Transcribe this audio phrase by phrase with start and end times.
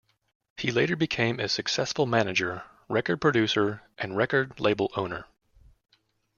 [0.57, 5.25] He later became a successful manager, record producer and record label owner.